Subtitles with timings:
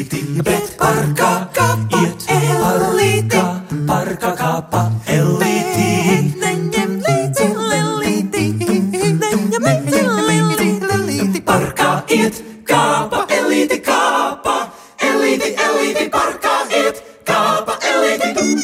[0.00, 1.30] ellīti, bet parkā
[2.00, 3.44] iet parkā,
[3.86, 6.32] parkā kā pa ellīti.
[6.40, 8.44] Neņem līdzi lelīti,
[9.20, 10.02] neņem līdzi
[10.88, 14.70] lelīti, parkā iet kāpa ellīti, kāpa
[15.04, 18.56] ellīti, ellīti, parkā iet kāpa ellīti.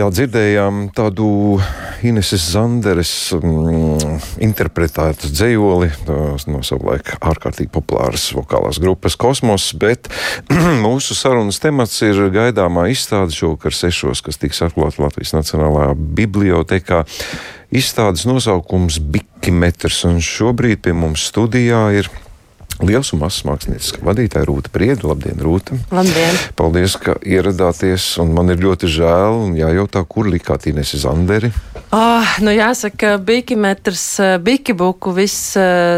[0.00, 1.28] Jā, dzirdējām tādu
[2.06, 10.08] Ineses Zanderes mm, interpretētu dzējoli no savulaik ārkārtīgi populāras vokālās grupas Kosmos, bet
[10.86, 17.04] mūsu sarunas temats ir gaidāmā izstāde šovakar sešos, kas tiks atklāta Latvijas Nacionālajā bibliotekā.
[17.70, 22.10] Izstādes nosaukums Bikimetrs, un šobrīd pie mums studijā ir
[22.80, 25.10] Liels un mazs mākslinieks vadītāja Rūta Priedu.
[25.10, 25.76] Labdien, Rūta!
[25.92, 26.38] Labdien!
[26.56, 28.14] Paldies, ka ieradāties.
[28.24, 31.52] Man ir ļoti žēl un jājautā, kur likāt Inesi Zanderi.
[31.90, 34.04] Oh, nu jāsaka, bikimetrs,
[34.46, 35.56] bikibuku, viss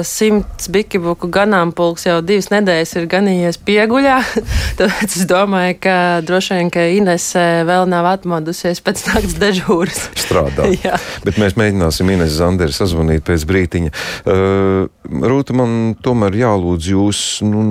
[0.09, 4.17] simts bikibuku ganāmpulks jau divas nedēļas ir ganījies pieguļā.
[4.81, 10.07] Tāpēc es domāju, ka droši vien, ka Inese vēl nav atmodusies pēc nakts dežūras.
[10.25, 10.71] Strādā.
[11.29, 13.95] Bet mēs mēģināsim Inesi Zanderi sazvanīt pēc brītiņa.
[14.25, 17.63] Uh, Rūta, man tomēr jālūdz lūdzu jūs nu,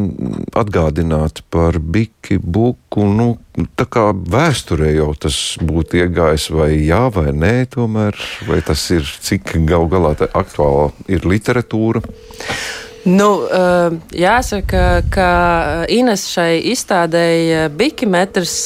[0.57, 3.05] atgādināt par Biki Buku.
[3.09, 3.33] Nu,
[3.75, 9.03] tā kā vēsturē jau tas būtu iegājis, vai jā, vai nē, tomēr, vai tas ir
[9.03, 12.03] cik gal galā aktuāla ir literatūra.
[13.01, 13.29] Nu,
[14.13, 15.29] jāsaka, ka
[15.89, 18.57] Ines šai izstādēji Bikimetrs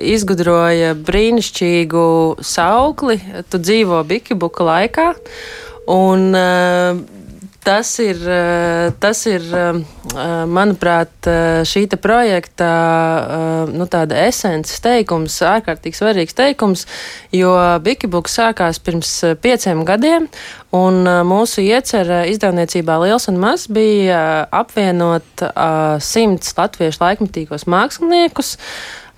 [0.00, 2.06] izgudroja brīnišķīgu
[2.40, 3.18] saukli.
[3.52, 5.10] Tu dzīvo Bikibuka laikā.
[5.92, 6.32] Un,
[7.64, 8.18] Tas ir,
[9.00, 9.44] tas ir,
[10.52, 11.28] manuprāt,
[11.64, 12.68] šī projekta
[13.72, 16.84] nu, esences teikums, ārkārtīgi svarīgs teikums,
[17.32, 20.28] jo Bikibuks sākās pirms pieciem gadiem,
[20.76, 25.46] un mūsu iecerē izdevniecībā Liels un Maz bija apvienot
[26.04, 28.58] simts latviešu laikmatīgos māksliniekus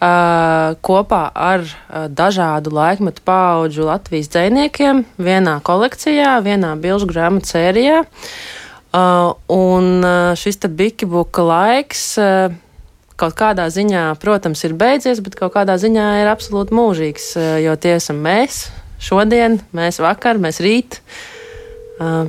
[0.00, 1.64] kopā ar
[2.12, 8.04] dažādu laikmetu pauģu Latvijas dziniekiem vienā kolekcijā, vienā bilžu grāmatu sērijā.
[8.92, 12.04] Un šis bikibuka laiks
[13.16, 17.30] kaut kādā ziņā, protams, ir beidzies, bet kaut kādā ziņā ir absolūti mūžīgs,
[17.64, 18.66] jo tie esam mēs
[19.00, 21.00] šodien, mēs vakar, mēs rīt.
[21.00, 21.35] Uh,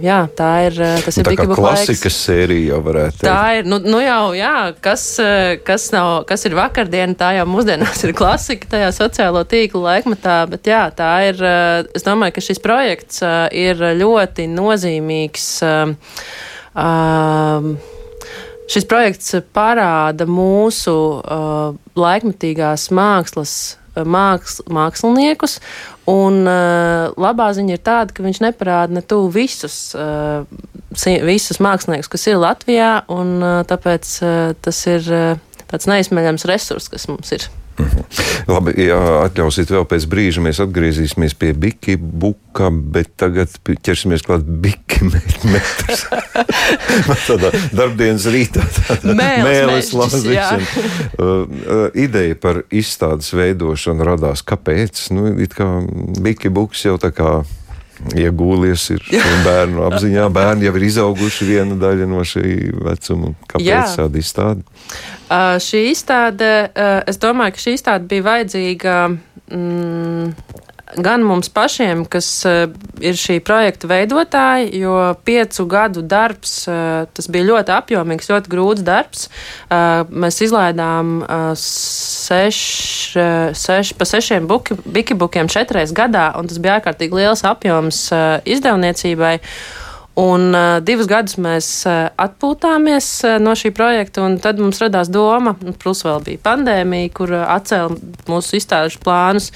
[0.03, 0.77] jā, tā ir.
[1.03, 3.27] Tas nu, ir Big klasikas sērija, jau varētu teikt.
[3.27, 3.67] Tā ir.
[3.67, 5.03] Nu, nu jau, jā, kas,
[5.67, 10.37] kas, nav, kas ir vakardiena, tā jau mūsdienās ir klasika tajā sociālo tīklu laikmetā.
[10.53, 11.43] Bet jā, tā ir.
[11.97, 15.49] Es domāju, ka šis projekts ir ļoti nozīmīgs.
[16.77, 17.73] Uh,
[18.69, 25.57] šis projekts parāda mūsu uh, laikmetīgās mākslas māks, māksliniekus.
[26.07, 30.45] Un uh, labā ziņa ir tāda, ka viņš neparāda ne tuvu visus, uh,
[31.27, 36.91] visus māksliniekus, kas ir Latvijā, un uh, tāpēc uh, tas ir uh, tāds neizsmeļams resurs,
[36.93, 37.49] kas mums ir.
[37.77, 38.05] Mhm.
[38.47, 43.53] Labi, ja atļausiet vēl pēc brīža, mēs atgriezīsimies pie Biki buka, bet tagad
[43.85, 46.07] ķersimies klāt Biki metrs.
[47.27, 50.63] tādā darbdienas rītā tāda mēles lāzišana.
[50.63, 54.43] uh, uh, ideja par izstādes veidošanu radās.
[54.47, 55.07] Kāpēc?
[55.15, 55.69] Nu, it kā
[56.23, 57.39] Biki buks jau tā kā
[58.17, 59.05] iegūlies ir
[59.45, 60.27] bērnu apziņā.
[60.33, 62.53] Bērni jau ir izauguši viena daļa no šī
[62.85, 63.33] vecuma.
[63.49, 64.65] Kāpēc tāda izstāde?
[65.27, 68.97] Uh, šī izstāde, uh, es domāju, ka šī izstāde bija vajadzīga.
[69.47, 70.31] Mm,
[70.95, 72.67] gan mums pašiem, kas uh,
[73.03, 74.95] ir šī projekta veidotāji, jo
[75.27, 79.27] piecu gadu darbs, uh, tas bija ļoti apjomīgs, ļoti grūts darbs.
[79.67, 81.17] Uh, mēs izlaidām
[81.57, 82.59] seš,
[83.57, 84.47] seš, pa sešiem
[84.85, 88.07] bikibukiem četreiz gadā, un tas bija ārkārtīgi liels apjoms
[88.47, 89.35] izdevniecībai.
[90.17, 95.11] Un uh, divus gadus mēs uh, atpūtāmies uh, no šī projekta, un tad mums radās
[95.13, 97.93] doma, plus vēl bija pandēmija, kur uh, atcēla
[98.25, 99.51] mūsu izstāžu plānus.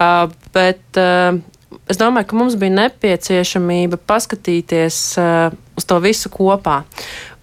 [0.00, 1.36] Uh, bet uh,
[1.90, 6.80] es domāju, ka mums bija nepieciešamība paskatīties uh, uz to visu kopā.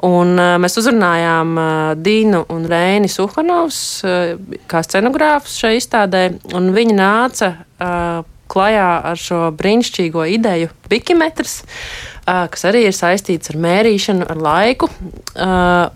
[0.07, 1.68] Un, uh, mēs uzrunājām uh,
[2.01, 4.33] Dīnu un Rēni Suhanovs uh,
[4.69, 6.25] kā scenogrāfus šai izstādē,
[6.57, 11.59] un viņi nāca uh, klajā ar šo brīnišķīgo ideju Bikimetrs.
[11.62, 14.89] Uh, kas arī ir saistīts ar mērīšanu, ar laiku.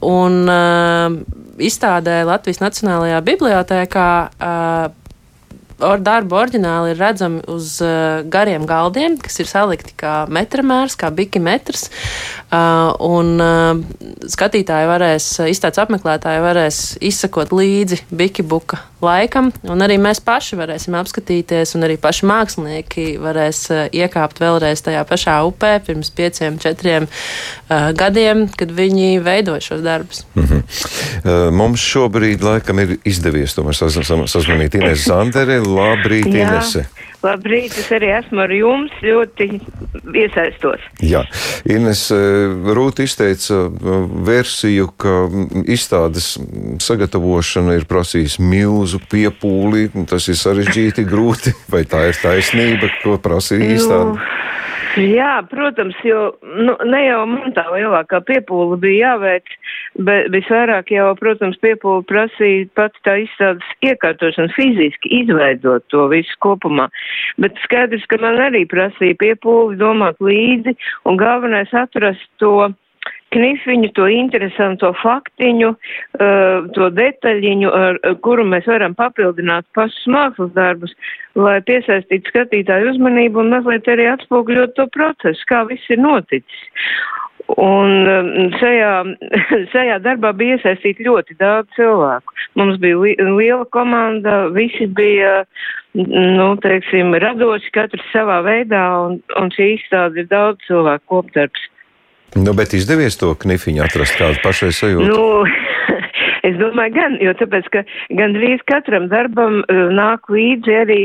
[0.07, 0.37] Un
[1.61, 4.07] izstādē Latvijas Nacionālajā Bibliotēkā
[5.85, 11.11] or, darba oriģināli ir redzami uz uh, gariem galdiem, kas ir salikti kā metramērs, kā
[11.13, 11.89] biki metrs.
[12.51, 13.81] Uh, un uh,
[14.31, 16.81] skatītāji varēs, izstādes apmeklētāji varēs
[17.11, 23.05] izsakot līdzi biki buka laikam, un arī mēs paši varēsim apskatīties, un arī paši mākslinieki
[23.21, 29.63] varēs uh, iekāpt vēlreiz tajā pašā upē pirms pieciem, četriem uh, gadiem, kad viņi veidoja
[29.71, 30.25] šos darbus.
[30.35, 30.61] Mm -hmm.
[31.23, 35.59] uh, mums šobrīd laikam ir izdevies tomēr sazvanīt Inese Zandere.
[35.71, 36.47] Labrīt, Jā.
[36.47, 36.87] Inese!
[37.21, 39.45] Labrīt, es arī esmu ar jums ļoti
[40.17, 40.81] iesaistos.
[41.05, 41.21] Jā,
[41.69, 43.67] Ines Rūta izteica
[44.25, 45.27] versiju, ka
[45.69, 46.33] izstādes
[46.81, 53.69] sagatavošana ir prasījusi milzu piepūli, tas ir sarežģīti, grūti, vai tā ir taisnība, ko prasīja
[53.77, 54.17] izstāde?
[54.99, 59.53] Jā, protams, jo nu, ne jau man tā lielākā piepūle bija jāveic,
[60.03, 66.89] bet visvairāk jau, protams, piepūle prasīja pats tā izstādes iekārtošana fiziski, izveidot to visu kopumā.
[67.39, 70.75] Bet skaidrs, ka man arī prasīja piepūli domāt līdzi
[71.07, 72.71] un galvenais atrast to
[73.35, 80.95] knifiņu, to interesanto faktiņu, uh, to detaļiņu, ar kuru mēs varam papildināt pašus mākslas darbus,
[81.39, 86.69] lai piesaistītu skatītāju uzmanību un mazliet arī atspoguļot to procesu, kā viss ir noticis.
[87.59, 88.29] Un um,
[88.59, 88.91] šajā,
[89.73, 92.35] šajā darbā bija iesaistīti ļoti daudz cilvēku.
[92.59, 95.41] Mums bija li liela komanda, visi bija,
[95.97, 101.67] nu, teiksim, radoši, katrs savā veidā, un, un šī izstāde ir daudz cilvēku kopdarbs.
[102.35, 105.09] Nu, bet izdevies to knifiņu atrast kādu pašai sajūtu?
[105.09, 105.43] Nu,
[106.47, 107.83] es domāju, gan, jo tāpēc, ka
[108.19, 111.01] gandrīz katram darbam uh, nāk līdzi arī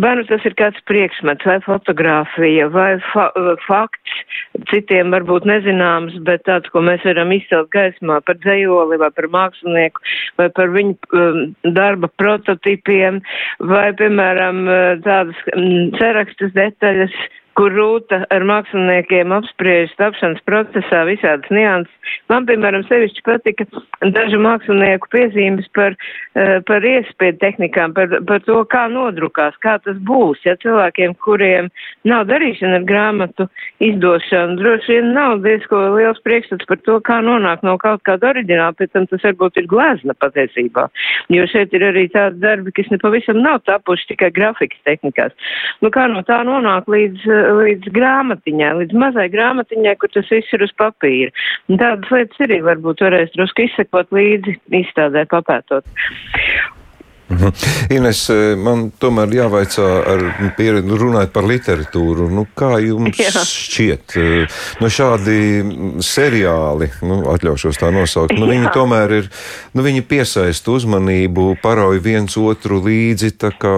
[0.00, 3.26] vai nu tas ir kāds priekšmets, vai fotografija, vai fa
[3.66, 4.16] fakts,
[4.70, 10.04] citiem varbūt nezināms, bet tāds, ko mēs varam izcelt gaismā par dzējoli, vai par mākslinieku,
[10.40, 11.40] vai par viņu um,
[11.76, 13.20] darba prototipiem,
[13.60, 14.64] vai, piemēram,
[15.06, 17.16] tādas um, sarakstas detaļas,
[17.58, 22.12] kur rūta ar māksliniekiem apspriež tapšanas procesā visādas nianses.
[22.30, 23.66] Man, piemēram, sevišķi patika
[24.14, 29.98] dažu mākslinieku piezīmes par, uh, par iespēju tehnikām, par, par to, kā nodrukās, kā tas
[30.08, 30.42] būs.
[30.46, 31.70] Ja cilvēkiem, kuriem
[32.08, 33.48] nav darīšana ar grāmatu
[33.84, 38.76] izdošanu, droši vien nav diezko liels priekšstats par to, kā nonākt no kaut kāda oriģināla,
[38.78, 40.88] pēc tam tas varbūt ir glezna patiesībā.
[41.32, 45.32] Jo šeit ir arī tādi darbi, kas nepavisam nav tapuši tikai grafikas tehnikās.
[45.84, 50.64] Nu, kā no tā nonāk līdz līdz grāmatiņai, līdz mazai grāmatiņai, kur tas viss ir
[50.66, 51.32] uz papīra.
[51.68, 55.88] Un tādas lietas arī varbūt varēs drusku izsekot līdzi izstādē papētot.
[57.28, 57.48] Mhm.
[57.96, 60.22] Ines, eh, man tomēr jāvaicā ar
[60.58, 62.28] pieredzi nu, runāt par literatūru.
[62.28, 63.32] Nu, kā jums Jā.
[63.48, 65.38] šķiet, eh, nu, šādi
[66.04, 69.30] seriāli, nu, atļaušos tā nosaukt, nu, viņi tomēr ir,
[69.72, 73.74] nu, viņi piesaista uzmanību, parauj viens otru līdzi, tā kā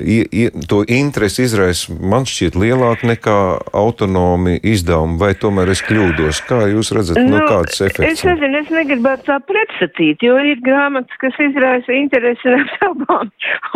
[0.00, 3.36] i, i, to interesi izraisa man šķiet lielāk nekā
[3.76, 6.42] autonomi izdevumi, vai tomēr es kļūdos?
[6.48, 8.24] Kā jūs redzat, nu, nu kāds efekts?
[8.24, 13.30] Es nezinu, es negribētu tā pretstatīt, jo ir grāmatas, kas izraisa interesi ar abām,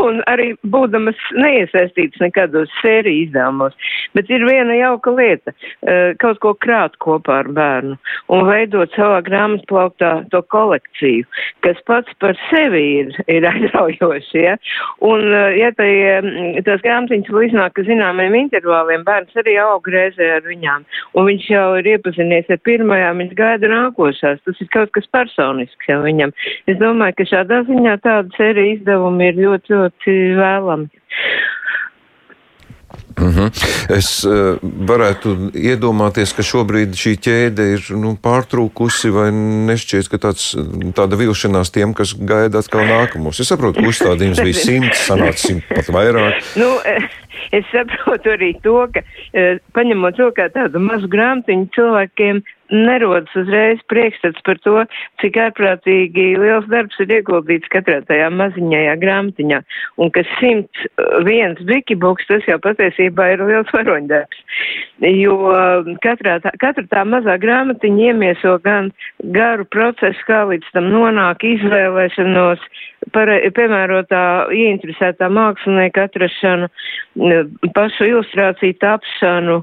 [0.05, 3.75] un arī būdamas neiesaistītas nekados sēriju izdevumos.
[4.15, 7.99] Bet ir viena jauka lieta eh,- kaut ko krāt kopā ar bērnu
[8.35, 11.27] un veidot savā grāmatplauktā to kolekciju,
[11.67, 14.45] kas pats par sevi ir, ir aizraujoši.
[14.45, 14.57] Ja?
[15.01, 15.91] Un, eh, ja tai,
[16.67, 21.67] tās grāmatiņas vēl iznāk zināmiem intervāliem, bērns arī aug reizē ar viņām, un viņš jau
[21.81, 24.43] ir iepazinies ar pirmajām, viņš gaida nākošās.
[24.45, 26.33] Tas ir kaut kas personisks jau viņam.
[26.71, 31.05] Es domāju, ka šādā ziņā tāda sērija izdevumi ir ļoti, ļoti vēlami.
[33.19, 33.51] Mm -hmm.
[33.97, 39.29] Es uh, varētu iedomāties, ka šobrīd šī ķēde ir nu, pārtrūkusi, vai
[39.71, 40.55] nešķiet, ka tāds,
[40.99, 43.41] tāda vilšanās tiem, kas gaida atkal nākamos.
[43.41, 46.43] Es saprotu, ka uzstādījums bija simts, sanāca simt pat vairāk.
[46.57, 46.79] Nu,
[47.53, 53.81] es saprotu arī to, ka uh, paņemot to kā tādu mazu grāmatiņu cilvēkiem nerodas uzreiz
[53.91, 54.85] priekšstats par to,
[55.23, 59.61] cik ārprātīgi liels darbs ir ieguldīts katrā tajā maziņajā grāmatiņā,
[60.01, 64.41] un ka 101 wikibuks tas jau patiesībā ir liels varoņdarbs,
[65.11, 65.37] jo
[66.05, 68.91] katrā tā, katra tā mazā grāmatiņa iemieso gan
[69.37, 72.65] garu procesu, kā līdz tam nonāk izvēlēšanos,
[73.15, 74.23] par, piemērotā
[74.55, 76.69] ieinteresētā mākslinieka atrašanu,
[77.77, 79.57] pašu ilustrāciju tapšanu,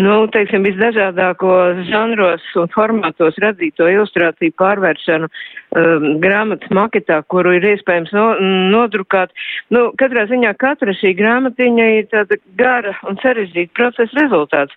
[0.00, 1.54] nu, teiksim, visdažādāko
[1.90, 8.28] žanros un formātos radīto ilustrāciju pārvēršanu um, grāmatas maketā, kuru ir iespējams no,
[8.74, 9.34] nodrukāt.
[9.74, 14.74] Nu, katrā ziņā katra šī grāmatiņa ir tāda gara un sarežģīta procesa rezultāts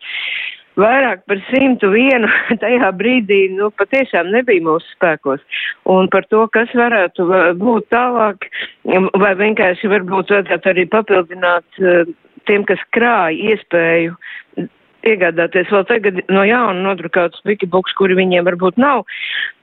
[0.79, 2.27] vairāk par 101
[2.63, 5.43] tajā brīdī, nu, patiešām nebija mūsu spēkos.
[5.91, 7.27] Un par to, kas varētu
[7.59, 8.47] būt tālāk,
[9.23, 12.05] vai vienkārši varbūt vajadzētu arī papildināt uh,
[12.49, 14.15] tiem, kas krāja iespēju
[15.07, 19.05] iegādāties vēl tagad no jauna nodrukātus wikibuks, kuri viņiem varbūt nav.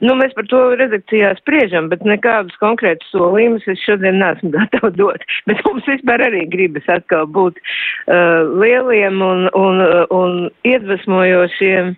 [0.04, 5.26] Nu, mēs par to redakcijā spriežam, bet nekādus konkrētus solījumus es šodien neesmu gatava dot.
[5.50, 11.94] Bet mums vispār arī gribas atkal būt uh, lieliem un, un, un iedvesmojošiem.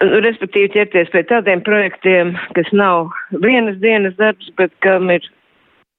[0.00, 3.10] Respektīvi ķerties pie tādiem projektiem, kas nav
[3.42, 5.26] vienas dienas darbs, bet kam ir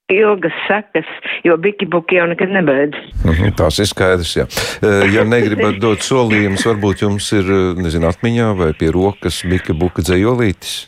[0.08, 1.06] ilgas sekas,
[1.44, 3.06] jo bikibuki jau nekad nebeidzas.
[3.24, 4.46] Mm -hmm, tās ir skaidrs, jā.
[5.14, 7.50] Ja negribat dot solījumus, varbūt jums ir,
[7.82, 10.86] nezinu, atmiņā vai pie rokas bikibuka dzējolītis?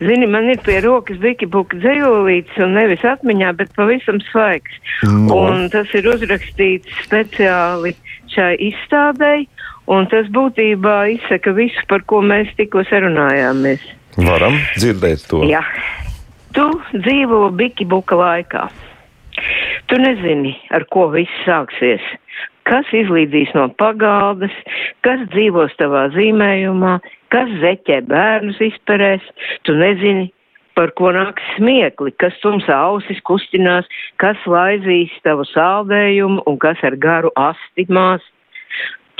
[0.00, 4.80] Zini, man ir pie rokas bikibuka dzējolītis un nevis atmiņā, bet pavisam svaigs.
[5.02, 5.36] No.
[5.36, 7.92] Un tas ir uzrakstīts speciāli
[8.32, 9.48] šai izstādēji,
[9.86, 13.84] un tas būtībā izsaka visu, par ko mēs tikko sarunājāmies.
[14.16, 15.44] Varam dzirdēt to.
[15.44, 15.62] Jā.
[16.58, 18.64] Tu dzīvo bikibuka laikā.
[19.86, 22.02] Tu nezini, ar ko viss sāksies.
[22.66, 24.56] Kas izlīdzīs no pagaldas,
[25.06, 26.96] kas dzīvos tavā zīmējumā,
[27.30, 29.28] kas zeķē bērnus izperēs.
[29.70, 30.26] Tu nezini,
[30.74, 33.86] par ko nāks smiekli, kas tumsā ausis kustinās,
[34.18, 38.26] kas laizīs tavu saldējumu un kas ar garu asti mās.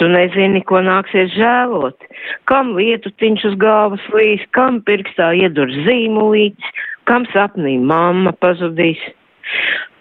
[0.02, 2.02] Tu nezini, ko nāksies žēlot,
[2.50, 6.74] kam lietu tiņš uz galvas līs, kam pirkstā iedur zīmulīts,
[7.08, 9.00] kam sapnī mamma pazudīs.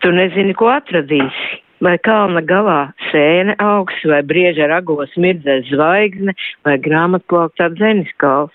[0.03, 1.63] Tu nezini, ko atradīsi.
[1.83, 6.33] Vai kalna galā sēne augs, vai brieža ragos mirdzēs zvaigzne,
[6.65, 8.53] vai grāmatplauktā dzenis kals.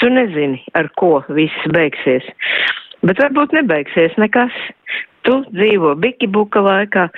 [0.00, 2.24] Tu nezini, ar ko viss beigsies.
[3.04, 4.56] Bet varbūt nebeigsies nekas.
[5.28, 7.10] Tu dzīvo bikibuka laikā,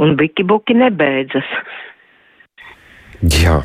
[0.00, 1.48] un bikibuki nebeidzas.
[3.20, 3.58] Jā,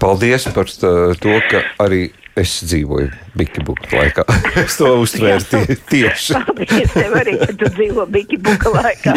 [0.00, 2.06] paldies par to, ka arī
[2.38, 4.24] Es dzīvoju Bikibuka laikā.
[4.62, 6.36] es to uztvēru tie, tieši.
[6.46, 9.14] paldies tev arī, ka tu dzīvo Bikibuka laikā.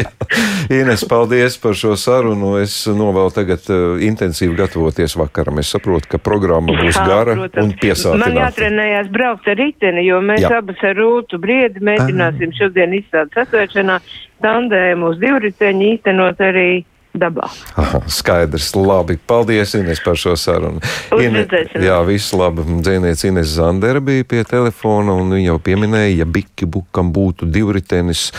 [0.73, 2.55] Ines, paldies par šo sarunu.
[2.61, 5.61] Es novēlu tagad uh, intensīvi gatavoties vakaram.
[5.61, 7.67] Es saprotu, ka programma būs Jā, gara protams.
[7.67, 8.23] un piesātināta.
[8.25, 10.55] Man jātrenējās braukt ar riteni, jo mēs Jā.
[10.61, 12.57] abas ar Rūtu Briedi mēģināsim Aha.
[12.57, 13.99] šodien izstādes atvēršanā
[14.41, 16.69] tandēmu uz divriteņu īstenot arī
[17.13, 17.49] dabā.
[17.79, 19.17] Aha, skaidrs, labi.
[19.27, 20.81] Paldies, Ines, par šo sarunu.
[21.19, 21.45] Ine,
[21.81, 22.65] jā, viss labi.
[22.81, 28.29] Dzēniece Ines Zandera bija pie telefona, un viņa jau pieminēja, ja Biki Bukam būtu divritenis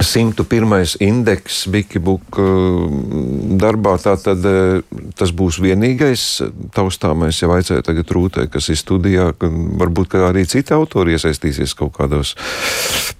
[0.00, 0.96] 101.
[1.04, 2.38] indeks Bikibuk
[3.60, 4.56] darbā, tātad e,
[5.16, 6.22] tas būs vienīgais
[6.76, 9.30] taustāmais, ja vajadzēja tagad rūtē, kas ir studijā,
[9.80, 12.34] varbūt arī citi autori iesaistīsies kaut kādos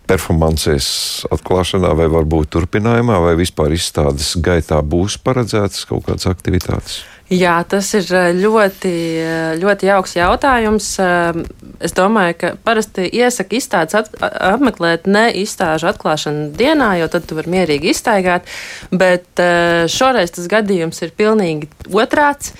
[0.06, 0.88] performancēs
[1.34, 7.02] atklāšanā vai varbūt turpinājumā, vai vispār izstādes gaitā būs paredzētas kaut kādas aktivitātes.
[7.26, 10.86] Jā, tas ir eh, ļoti, eh, ļoti jauks jautājums.
[11.02, 11.38] Eh,
[11.82, 17.50] es domāju, ka parasti iesaka izstādes apmeklēt ne izstāžu atklāšanu dienā, jo tad tu vari
[17.50, 18.46] mierīgi iztaigāt,
[18.94, 19.42] bet
[19.90, 22.54] šoreiz tas gadījums ir pilnīgi otrāds,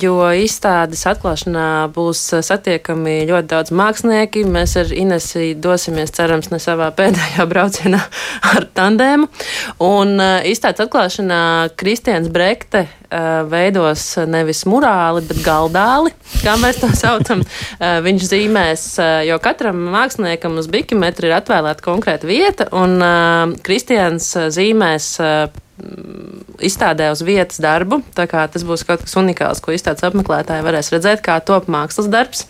[0.00, 4.44] jo izstādes atklāšanā būs satiekami ļoti daudz mākslinieki.
[4.48, 8.00] Mēs ar Inesi dosimies, cerams, ne savā pēdējā braucienā
[8.54, 9.28] ar tandēmu.
[9.84, 10.16] Un
[10.48, 11.42] izstādes atklāšanā
[11.80, 12.86] Kristians Brekte
[13.50, 16.12] veidos nevis murāli, bet galdāli,
[16.44, 17.42] kā mēs to saucam.
[17.80, 18.84] Viņš zīmēs,
[19.28, 23.00] jo katram māksliniekam uz bikimetra ir atvēlēta konkrēta vieta, un
[23.66, 25.16] Kristians zīmēs
[26.60, 28.00] izstādē uz vietas darbu.
[28.16, 32.46] Tas būs kaut kas unikāls, ko izstādes apmeklētāji varēs redzēt, kā top mākslas darbs.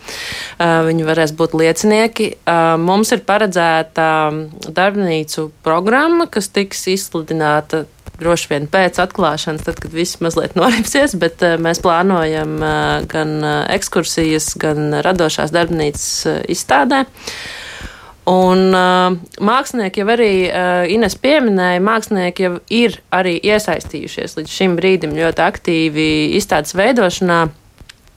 [0.61, 2.33] Viņi varēs būt liecinieki.
[2.83, 4.11] Mums ir paredzēta
[4.67, 7.85] darbnīcu programma, kas tiks izsludināta
[8.21, 12.59] droši vien pēc atklāšanas, tad, kad viss mazliet norimsies, bet mēs plānojam
[13.09, 13.33] gan
[13.73, 16.11] ekskursijas, gan radošās darbnīcas
[16.53, 17.07] izstādē.
[18.31, 24.77] Un uh, mākslinieki jau arī, uh, Ines pieminēja, mākslinieki jau ir arī iesaistījušies līdz šim
[24.79, 27.41] brīdim ļoti aktīvi izstādes veidošanā.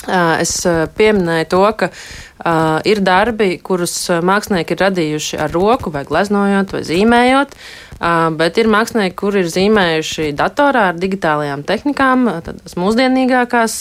[0.04, 0.58] Uh, es
[0.98, 3.96] pieminēju to, ka uh, ir darbi, kurus
[4.26, 7.56] mākslinieki ir radījuši ar roku, vai gleznojot, vai zīmējot.
[7.56, 7.94] Uh,
[8.36, 13.76] bet ir mākslinieki, kuri ir zīmējuši datorā ar digitālajām tehnikām, tādās mūsdienīgākās,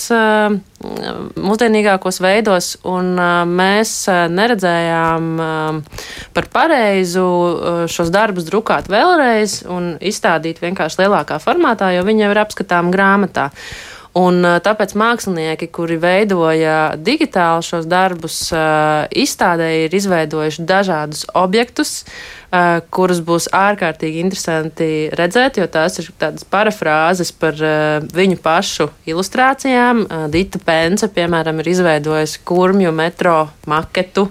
[1.43, 3.17] mūsdienīgākos veidos, un
[3.51, 3.95] mēs
[4.37, 5.31] neredzējām
[6.37, 7.27] par pareizu
[7.91, 13.51] šos darbus drukāt vēlreiz un izstādīt vienkārši lielākā formātā, jo viņi jau ir apskatām grāmatā.
[14.19, 18.37] Un, tāpēc mākslinieki, kuri veidoja digitāli šos darbus,
[19.09, 22.03] izstādē ir izveidojuši dažādus objektus,
[22.93, 27.57] kurus būs ārkārtīgi interesanti redzēt, jo tās ir tādas parafrāzes par
[28.13, 30.05] viņu pašu ilustrācijām.
[30.33, 34.27] Dita Pence, piemēram, ir izveidojusi kurmju metro maketu.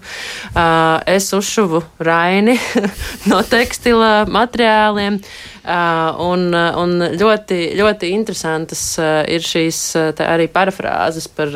[1.10, 2.60] Es uzšuvu Raini
[3.34, 5.18] no tekstila materiāliem.
[5.62, 11.54] Uh, un, un ļoti, ļoti interesantas uh, ir šīs uh, arī parafrāzes par,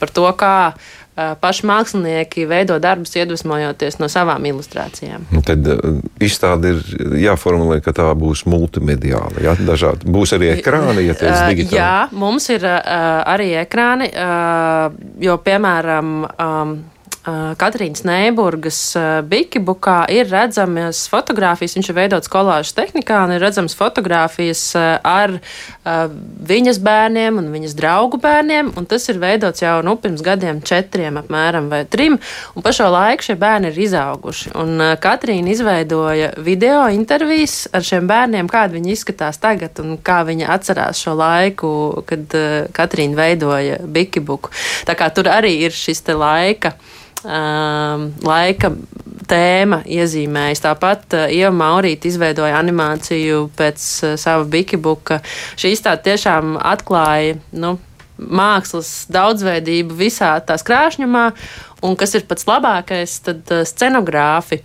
[0.00, 0.56] par to, kā
[1.14, 5.28] paši mākslinieki veido darbus, iedvesmojoties no savām ilustrācijām.
[5.46, 5.68] Tad
[6.18, 9.44] izstāde ir jāformulē, ka tā būs multimediāla.
[9.44, 9.54] Ja?
[9.54, 10.10] Dažādi.
[10.10, 11.78] Būs arī ekrāni, ja tas ir digitāli.
[11.78, 14.10] Jā, mums ir arī ekrāni,
[15.22, 16.74] jo, piemēram, um,
[17.24, 18.78] Katrīnas Neiburgas
[19.24, 21.72] Bikibukā ir redzamas fotogrāfijas.
[21.78, 25.38] Viņš ir veidots kolāžas tehnikā un ir redzamas fotogrāfijas ar
[25.84, 28.74] viņas bērniem un viņas draugu bērniem.
[28.90, 32.18] Tas ir veidots jau nu, pirms gadiem, četriem apmēram vai trim.
[32.52, 34.52] Un pa šo laiku šie bērni ir izauguši.
[34.60, 40.44] Un Katrīna izveidoja video intervijas ar šiem bērniem, kādi viņi izskatās tagad un kā viņi
[40.58, 41.72] atcerās šo laiku,
[42.04, 42.36] kad
[42.76, 44.52] Katrīna veidoja Bikibuku.
[44.84, 46.74] Tā kā tur arī ir šis te laika
[47.24, 48.70] laika
[49.28, 50.62] tēma iezīmējas.
[50.64, 55.20] Tāpat uh, Ieva Maurīte izveidoja animāciju pēc uh, sava bikibuka.
[55.60, 57.38] Šī izstāde tiešām atklāja.
[57.52, 57.76] Nu,
[58.14, 61.24] Mākslas daudzveidību visā tās krāšņumā,
[61.82, 64.62] un kas ir pats labākais, tad uh, scenogrāfi.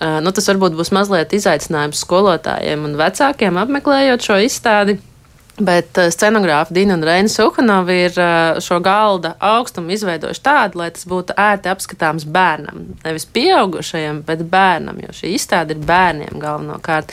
[0.00, 4.94] Nu, tas varbūt būs mazliet izaicinājums skolotājiem un vecākiem apmeklējot šo izstādi.
[5.60, 10.90] Bet uh, scenogrāfa Dina un Reina Suhanovi ir uh, šo galda augstumu izveidojuši tādu, lai
[10.96, 12.86] tas būtu ērti apskatāms bērnam.
[13.04, 17.12] Nevis pieaugušajam, bet bērnam, jo šī izstāde ir bērniem galvenokārt.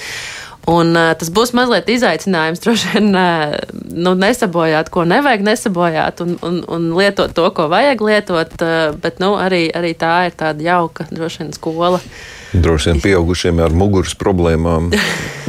[0.67, 3.55] Un, uh, tas būs mazliet izaicinājums, droši vien, uh,
[3.95, 8.57] nu, nesabojāt, ko nevajag nesabojāt, un, un, un lietot to, ko vajag lietot.
[8.59, 12.01] Uh, bet nu, arī, arī tā ir tāda jauka, droši vien, skola.
[12.51, 14.89] Droši vien pieaugušiem ar muguras problēmām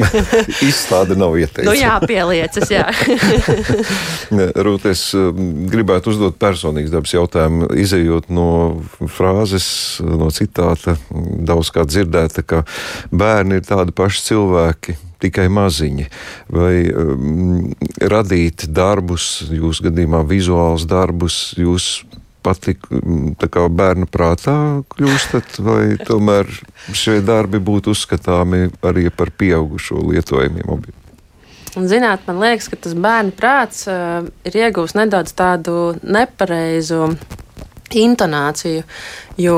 [0.69, 1.67] izstāde nav ieteicama.
[1.67, 2.87] Nu, jā, pieliecas, jā.
[4.67, 5.03] Rūt, es
[5.71, 8.49] gribētu uzdot personīgas dabas jautājumu, izējot no
[9.15, 9.67] frāzes,
[10.03, 12.63] no citāta, daudz kā dzirdēta, ka
[13.11, 16.05] bērni ir tādi paši cilvēki tikai maziņi,
[16.53, 21.89] vai um, radīt darbus, jūsu gadījumā vizuālus darbus, jūs
[22.45, 22.85] patik
[23.51, 24.55] kā bērnu prātā
[24.93, 26.47] kļūstat, vai tomēr
[26.95, 31.05] šie darbi būtu uzskatāmi arī par pieaugušo lietojamiem objektiem?
[31.77, 37.11] Un, zināt, man liekas, ka tas bērnu prāts uh, ir iegūst nedaudz tādu nepareizu
[37.99, 38.85] intonāciju.
[39.39, 39.57] Jo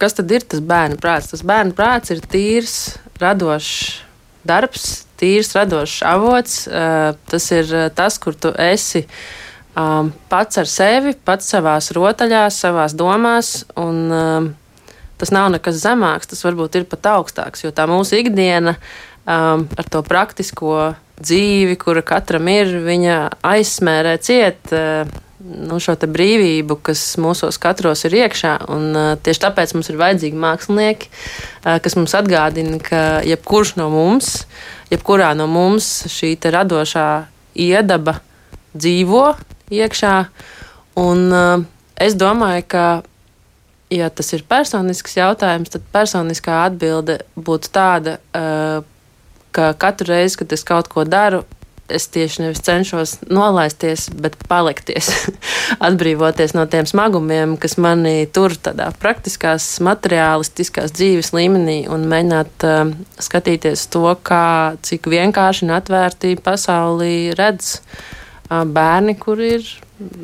[0.00, 1.32] kas tad ir tas bērnu prāts?
[1.32, 2.76] Tas bērnu prāts ir tīrs,
[3.20, 4.05] radošs
[4.46, 6.62] darbs, tīrs, radošs avots.
[6.68, 9.06] Uh, tas ir tas, kur tu esi.
[9.76, 13.58] Um, pats ar sevi, pats savās rotaļās, savās domās.
[13.76, 14.46] Un, um,
[15.20, 19.90] tas nav nekas zemāks, tas varbūt ir pat augstāks, jo tā mūsu ikdiena um, ar
[19.90, 24.72] to praktisko dzīvi, kura katram ir, viņa aizsmērē ciet.
[25.46, 28.56] Nu, šo brīvību, kas mūsos katros ir iekšā.
[28.72, 33.86] Un, uh, tieši tāpēc mums ir vajadzīgi mākslinieki, uh, kas mums atgādina, ka jebkurš no
[33.92, 34.46] mums,
[34.90, 37.08] jebkurā no mums šī radošā
[37.62, 38.18] iedaba
[38.74, 39.26] dzīvo,
[39.70, 40.14] iekšā.
[40.98, 41.62] Un, uh,
[41.94, 42.86] es domāju, ka,
[43.94, 48.82] ja tas ir personisks jautājums, tad personiskā atbilde būtu tāda, uh,
[49.54, 51.44] ka katru reizi, kad es kaut ko daru,
[51.92, 55.10] es tieši nevis cenšos nolaisties, bet palikties,
[55.88, 62.92] atbrīvoties no tiem smagumiem, kas manī tur tādā praktiskās, materiālistiskās dzīves līmenī un mēģināt uh,
[63.22, 67.78] skatīties to, kā, cik vienkārši un atvērti pasaulī redz
[68.48, 69.66] bērni, kuri ir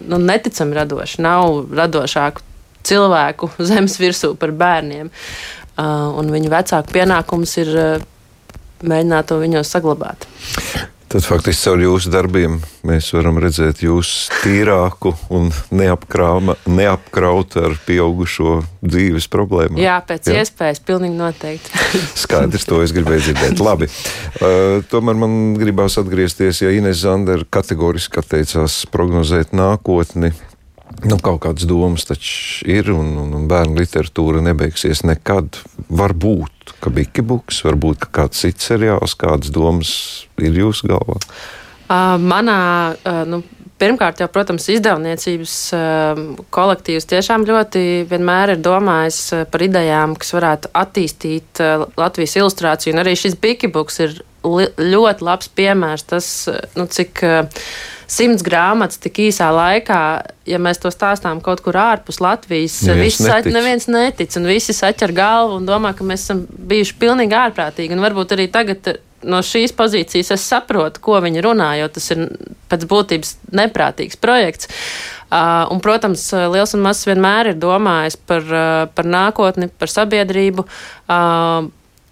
[0.06, 1.22] nu, neticami radoši.
[1.24, 2.44] Nav radošāku
[2.86, 5.10] cilvēku zemes virsū par bērniem.
[5.82, 7.70] Un viņu vecāku pienākums ir
[8.84, 10.26] mēģināt to viņos saglabāt.
[11.12, 12.54] Tad faktiski caur jūsu darbiem
[12.88, 19.76] mēs varam redzēt jūs tīrāku un neapkrautu ar pieaugušo dzīves problēmu.
[19.82, 20.40] Jā, pēc Jā?
[20.40, 21.82] iespējas, pilnīgi noteikti.
[22.22, 23.60] Skaidrs, to es gribēju dzirdēt.
[23.60, 23.90] Labi.
[24.40, 30.32] Uh, tomēr man gribās atgriezties, ja Ines Zandera kategoriski atteicās prognozēt nākotni.
[31.02, 35.58] Nu, kaut kādas domas taču ir, un, un, un bērnu literatūra nebeigsies nekad.
[35.92, 39.92] Varbūt, ka Bikibuks, varbūt ka kāds cits seriāls, kādas domas
[40.40, 41.18] ir jūsu galvā?
[41.92, 42.58] Uh, manā,
[42.94, 43.42] uh, nu,
[43.82, 46.20] pirmkārt, jau, protams, izdevniecības uh,
[46.54, 52.94] kolektīvs tiešām ļoti vienmēr ir domājis par idejām, kas varētu attīstīt uh, Latvijas ilustrāciju.
[52.94, 56.30] Un arī šis Bikibuks ir ļoti labs piemērs tas,
[56.78, 57.26] nu, cik.
[57.26, 57.66] Uh,
[58.10, 60.00] simts grāmatas tik īsā laikā,
[60.48, 63.52] ja mēs to stāstām kaut kur ārpus Latvijas, Neviens netic.
[63.54, 67.94] neviens netic, un visi saķer galvu un domā, ka mēs esam bijuši pilnīgi ārprātīgi.
[67.96, 72.24] Un varbūt arī tagad no šīs pozīcijas es saprotu, ko viņi runā, jo tas ir
[72.70, 74.70] pēc būtības neprātīgs projekts.
[75.32, 80.66] Uh, un, protams, liels un mazs vienmēr ir domājis par, uh, par nākotni, par sabiedrību.
[81.08, 81.70] Uh,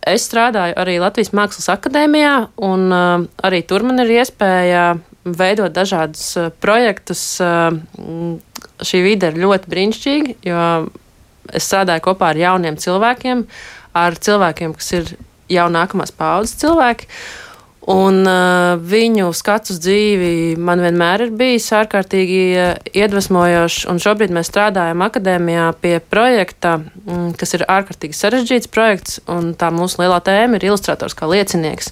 [0.09, 6.24] es strādāju arī Latvijas Mākslas akadēmijā, un uh, arī tur man ir iespēja veidot dažādus
[6.38, 7.22] uh, projektus.
[7.42, 8.38] Uh, mm,
[8.85, 10.64] šī vide ir ļoti brīnišķīga, jo
[11.52, 13.44] es strādāju kopā ar jauniem cilvēkiem,
[13.96, 15.14] ar cilvēkiem, kas ir
[15.50, 17.09] jau nākamās paudzes cilvēki.
[17.90, 23.87] Un uh, viņu skats uz dzīvi man vienmēr ir bijis ārkārtīgi uh, iedvesmojošs.
[24.04, 26.76] Šobrīd mēs strādājam akadēmijā pie projekta,
[27.40, 29.22] kas ir ārkārtīgi sarežģīts projekts.
[29.26, 31.90] Tā mūsu lielā tēma ir ilustrators kā liecinieks.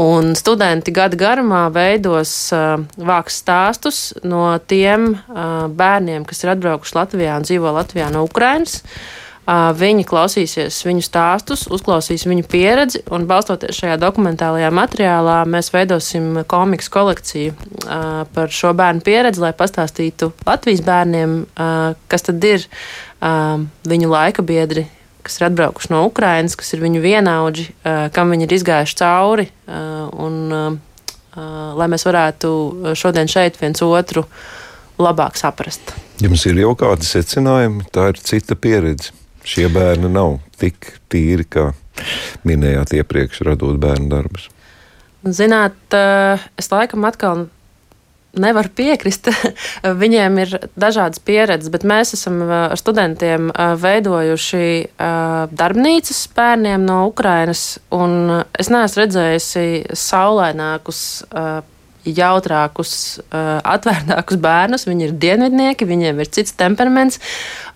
[0.00, 6.96] Un studenti gada garumā veidos uh, vāks stāstus no tiem uh, bērniem, kas ir atbraukuši
[6.96, 8.80] Latvijā un dzīvo Latvijā no Ukrainas.
[8.80, 9.18] Uh,
[9.50, 16.92] Viņi klausīsies viņu stāstus, uzklausīs viņu pieredzi, un balstoties šajā dokumentālajā materiālā, mēs veidosim komiksu
[16.94, 17.56] kolekciju
[18.34, 21.34] par šo bērnu pieredzi, lai pastāstītu Latvijas bērniem,
[22.06, 22.68] kas tad ir
[23.90, 24.86] viņu laika biedri,
[25.26, 27.66] kas ir atbraukuši no Ukrainas, kas ir viņu vienaudži,
[28.16, 30.80] kam viņi ir izgājuši cauri, un
[31.78, 32.50] lai mēs varētu
[32.98, 34.24] šodien šeit viens otru
[35.00, 35.94] labāk saprast.
[36.20, 39.14] Jums ir jau kādi secinājumi, tā ir cita pieredze.
[39.46, 41.70] Šie bērni nav tik tīri, kā
[42.44, 44.50] minējāt iepriekš, radot bērnu darbus.
[45.24, 45.76] Zināt,
[46.60, 47.46] es laikam atkal
[48.38, 49.30] nevaru piekrist.
[50.02, 54.68] Viņiem ir dažādas pieredzes, bet mēs esam eh, ar studentiem eh, veidojuši
[55.56, 57.78] darbnīcas bērniem no Ukrainas.
[58.58, 59.64] Es neesmu redzējusi
[59.96, 61.00] saulainākus
[62.06, 62.92] jautrākus,
[63.30, 64.86] atvērtākus bērnus.
[64.88, 67.20] Viņi ir dienvidnieki, viņiem ir cits temperaments.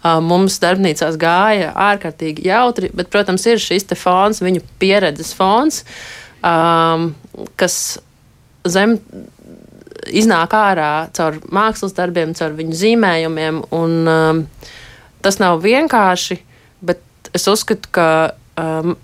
[0.05, 5.83] Mums darbnīcās gāja ārkārtīgi jautri, bet, protams, ir šis fons, viņu pieredzes fons,
[7.61, 7.79] kas
[8.64, 8.99] zem
[10.11, 13.62] iznāk ārā caur mākslas darbiem, caur viņu zīmējumiem.
[13.75, 14.47] Un,
[15.25, 16.38] tas nav vienkārši,
[16.85, 17.03] bet
[17.37, 18.09] es uzskatu, ka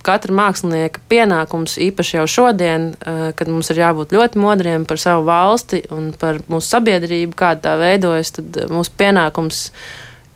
[0.07, 5.83] katra mākslinieka pienākums, īpaši jau šodien, kad mums ir jābūt ļoti modriem par savu valsti
[5.95, 9.65] un par mūsu sabiedrību, kāda tā veidojas, tad mūsu pienākums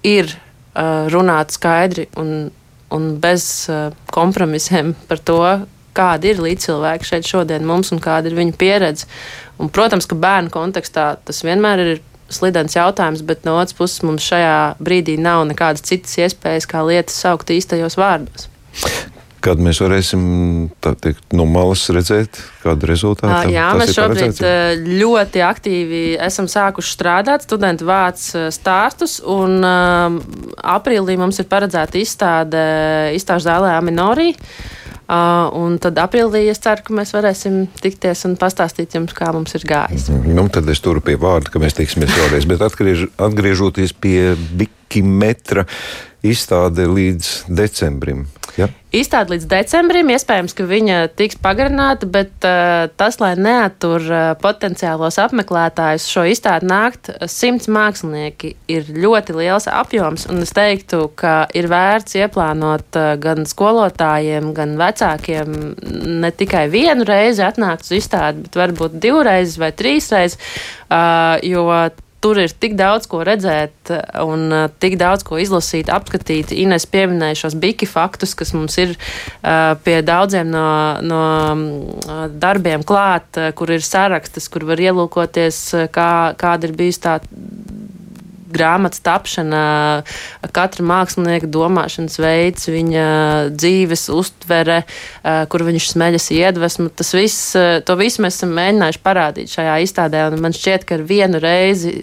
[0.03, 0.35] ir
[1.15, 2.51] runāt skaidri un,
[2.91, 3.69] un bez
[4.11, 5.41] kompromisiem par to,
[5.97, 9.09] kādi ir līdzcilvēki šeit šodien mums un kāda ir viņu pieredze.
[9.63, 11.95] Un, protams, ka bērnu kontekstā tas vienmēr ir
[12.33, 17.19] slidens jautājums, bet no otras puses mums šajā brīdī nav nekādas citas iespējas, kā lietas
[17.25, 18.49] saukt īstajos vārdos.
[19.45, 20.23] Kad mēs varēsim
[20.81, 24.41] teikt, no malas redzēt, kādu rezultātu Jā, mēs šobrīd
[24.89, 27.45] ļoti aktīvi esam sākuši strādāt.
[27.45, 28.25] Studenti vāc
[28.57, 32.65] stāstus, un aprīlī mums ir paredzēta izstāde
[33.19, 34.31] izstāžu zālē Aminorī.
[35.05, 39.53] Uh, un tad aprīlī es ceru, ka mēs varēsim tikties un pastāstīt jums, kā mums
[39.59, 40.09] ir gājis.
[40.25, 42.49] Nu, tad es turu pie vārda, ka mēs tiksimies vēlreiz.
[42.49, 45.67] Bet atgriež, atgriežoties pie bikimetra
[46.25, 48.25] izstāde līdz decembrim.
[48.55, 48.69] Ja?
[48.95, 55.19] Izstāde līdz decembrim, iespējams, ka viņa tiks pagarināta, bet uh, tas, lai neatur uh, potenciālos
[55.19, 62.15] apmeklētājus šo izstādi nākt, simts mākslinieki ir ļoti liels apjoms, es teiktu, ka ir vērts
[62.21, 65.59] ieplānot uh, gan skolotājiem, gan vecākiem
[66.23, 70.39] ne tikai vienu reizi atnākt uz izstādi, bet varbūt divreiz vai trīsreiz,
[70.87, 71.67] uh, jo
[72.25, 73.93] tur ir tik daudz ko redzēt
[74.25, 76.55] un uh, tik daudz ko izlasīt, apskatīt.
[76.57, 80.67] Ines pieminēja šos biki faktus, kas mums ir uh, pie daudziem no,
[81.05, 85.61] no uh, darbiem klāt, kur ir sarakstas, kur var ielūkoties,
[85.93, 86.11] kā,
[86.41, 87.19] kāda ir bijusi tā
[88.55, 89.65] grāmatas tapšana,
[90.55, 93.07] katra mākslinieka domāšanas veids, viņa
[93.55, 94.83] dzīves uztvere,
[95.53, 96.91] kur viņš smeļas iedvesmu.
[96.95, 97.53] Tas viss,
[97.85, 102.01] to visu mēs esam mēģinājuši parādīt šajā izstādē, un man šķiet, ka ar vienu reizi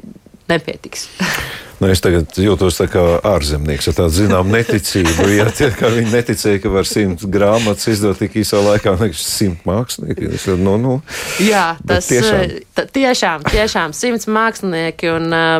[0.52, 1.10] nepietiks.
[1.82, 5.24] Nu, es tagad jūtos kā ārzemnieks ar tādu zināmu neticību.
[5.34, 10.28] Jā, tie, viņi neticēja, ka var simt grāmatas izdot tik īsā laikā, nevis simt mākslinieki.
[10.38, 11.00] Es, nu, nu,
[11.42, 12.54] Jā, tas tiešām.
[12.94, 15.56] tiešām, tiešām simts mākslinieki un uh,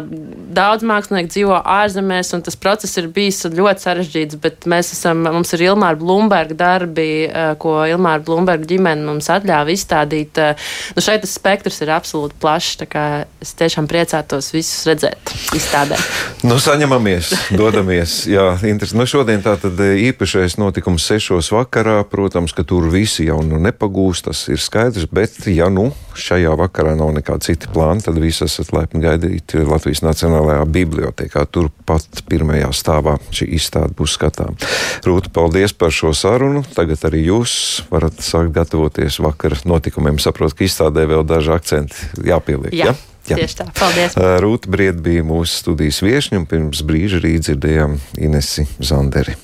[0.54, 5.56] daudz mākslinieku dzīvo ārzemēs, un tas process ir bijis ļoti sarežģīts, bet mēs esam, mums
[5.58, 10.38] ir Ilmāra Blumberga darbi, uh, ko Ilmāra Blumberga ģimene mums atļāva izstādīt.
[10.38, 13.10] Uh, nu, šeit tas spektrs ir absolūti plašs, tā kā
[13.42, 16.11] es tiešām priecātos visus redzēt izstādē.
[16.42, 18.14] Nu, saņemamies, dodamies.
[18.36, 18.96] Jā, interes.
[18.98, 22.00] nu, šodien tātad īpašais notikums sešos vakarā.
[22.10, 25.06] Protams, ka tur visi jau nu nepagūst, tas ir skaidrs.
[25.12, 30.02] Bet, ja nu šajā vakarā nav nekāda cita plāna, tad visi esat laipni gaidīti Latvijas
[30.06, 31.46] Nacionālajā bibliotekā.
[31.54, 34.58] Turpat pirmajā stāvā šī izstāde būs skatām.
[35.06, 36.66] Rūta, paldies par šo sarunu.
[36.76, 37.54] Tagad arī jūs
[37.94, 40.20] varat sākt gatavoties vakara notikumiem.
[40.22, 42.74] Saprotu, ka izstādē vēl daži akcenti jāpieliek.
[42.74, 42.92] Jā.
[42.92, 43.11] Ja?
[43.30, 43.38] Jā.
[43.38, 43.68] Tieši tā.
[43.78, 44.18] Paldies.
[44.18, 49.38] Rūta Briet bija mūsu studijas viesņa, un pirms brīža arī dzirdējām Inesi Zanderi.